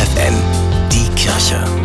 FFN, 0.00 0.34
die 0.90 1.08
Kirche. 1.14 1.79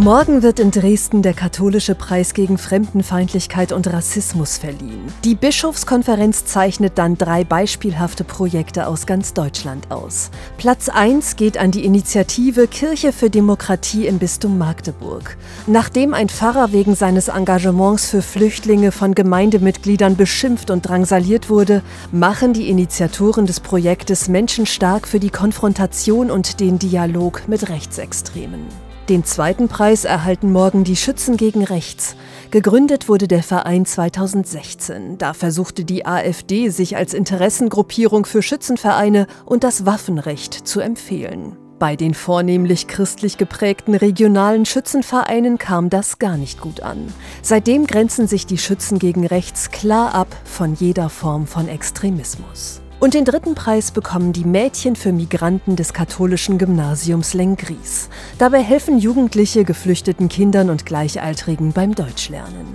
Morgen 0.00 0.42
wird 0.42 0.60
in 0.60 0.70
Dresden 0.70 1.20
der 1.20 1.34
katholische 1.34 1.94
Preis 1.94 2.32
gegen 2.32 2.56
Fremdenfeindlichkeit 2.56 3.70
und 3.70 3.86
Rassismus 3.92 4.56
verliehen. 4.56 5.04
Die 5.24 5.34
Bischofskonferenz 5.34 6.46
zeichnet 6.46 6.96
dann 6.96 7.18
drei 7.18 7.44
beispielhafte 7.44 8.24
Projekte 8.24 8.86
aus 8.86 9.04
ganz 9.04 9.34
Deutschland 9.34 9.90
aus. 9.90 10.30
Platz 10.56 10.88
1 10.88 11.36
geht 11.36 11.58
an 11.58 11.70
die 11.70 11.84
Initiative 11.84 12.66
Kirche 12.66 13.12
für 13.12 13.28
Demokratie 13.28 14.06
im 14.06 14.18
Bistum 14.18 14.56
Magdeburg. 14.56 15.36
Nachdem 15.66 16.14
ein 16.14 16.30
Pfarrer 16.30 16.72
wegen 16.72 16.94
seines 16.94 17.28
Engagements 17.28 18.08
für 18.08 18.22
Flüchtlinge 18.22 18.92
von 18.92 19.14
Gemeindemitgliedern 19.14 20.16
beschimpft 20.16 20.70
und 20.70 20.88
drangsaliert 20.88 21.50
wurde, 21.50 21.82
machen 22.10 22.54
die 22.54 22.70
Initiatoren 22.70 23.44
des 23.44 23.60
Projektes 23.60 24.28
Menschen 24.28 24.64
stark 24.64 25.06
für 25.06 25.20
die 25.20 25.28
Konfrontation 25.28 26.30
und 26.30 26.58
den 26.58 26.78
Dialog 26.78 27.42
mit 27.48 27.68
Rechtsextremen. 27.68 28.89
Den 29.10 29.24
zweiten 29.24 29.66
Preis 29.66 30.04
erhalten 30.04 30.52
morgen 30.52 30.84
die 30.84 30.94
Schützen 30.94 31.36
gegen 31.36 31.64
Rechts. 31.64 32.14
Gegründet 32.52 33.08
wurde 33.08 33.26
der 33.26 33.42
Verein 33.42 33.84
2016. 33.84 35.18
Da 35.18 35.34
versuchte 35.34 35.84
die 35.84 36.06
AfD, 36.06 36.68
sich 36.68 36.96
als 36.96 37.12
Interessengruppierung 37.12 38.24
für 38.24 38.40
Schützenvereine 38.40 39.26
und 39.44 39.64
das 39.64 39.84
Waffenrecht 39.84 40.54
zu 40.54 40.78
empfehlen. 40.78 41.56
Bei 41.80 41.96
den 41.96 42.14
vornehmlich 42.14 42.86
christlich 42.86 43.36
geprägten 43.36 43.96
regionalen 43.96 44.64
Schützenvereinen 44.64 45.58
kam 45.58 45.90
das 45.90 46.20
gar 46.20 46.36
nicht 46.36 46.60
gut 46.60 46.80
an. 46.80 47.12
Seitdem 47.42 47.88
grenzen 47.88 48.28
sich 48.28 48.46
die 48.46 48.58
Schützen 48.58 49.00
gegen 49.00 49.26
Rechts 49.26 49.72
klar 49.72 50.14
ab 50.14 50.28
von 50.44 50.74
jeder 50.74 51.08
Form 51.08 51.48
von 51.48 51.66
Extremismus. 51.66 52.80
Und 53.00 53.14
den 53.14 53.24
dritten 53.24 53.54
Preis 53.54 53.92
bekommen 53.92 54.34
die 54.34 54.44
Mädchen 54.44 54.94
für 54.94 55.10
Migranten 55.10 55.74
des 55.74 55.94
katholischen 55.94 56.58
Gymnasiums 56.58 57.32
Lengries. 57.32 58.10
Dabei 58.36 58.62
helfen 58.62 58.98
Jugendliche 58.98 59.64
geflüchteten 59.64 60.28
Kindern 60.28 60.68
und 60.68 60.84
Gleichaltrigen 60.84 61.72
beim 61.72 61.94
Deutschlernen. 61.94 62.66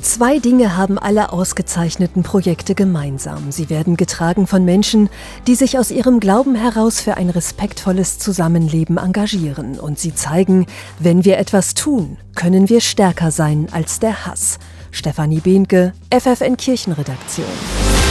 Zwei 0.00 0.40
Dinge 0.40 0.76
haben 0.76 0.98
alle 0.98 1.32
ausgezeichneten 1.32 2.24
Projekte 2.24 2.74
gemeinsam. 2.74 3.52
Sie 3.52 3.70
werden 3.70 3.96
getragen 3.96 4.48
von 4.48 4.64
Menschen, 4.64 5.10
die 5.46 5.54
sich 5.54 5.78
aus 5.78 5.92
ihrem 5.92 6.18
Glauben 6.18 6.56
heraus 6.56 7.00
für 7.00 7.16
ein 7.16 7.30
respektvolles 7.30 8.18
Zusammenleben 8.18 8.96
engagieren. 8.96 9.78
Und 9.78 10.00
sie 10.00 10.14
zeigen, 10.14 10.66
wenn 10.98 11.24
wir 11.24 11.38
etwas 11.38 11.74
tun, 11.74 12.16
können 12.34 12.68
wir 12.68 12.80
stärker 12.80 13.30
sein 13.30 13.68
als 13.70 14.00
der 14.00 14.26
Hass. 14.26 14.58
Stefanie 14.90 15.40
Behnke, 15.40 15.92
FFN 16.10 16.56
Kirchenredaktion. 16.56 18.07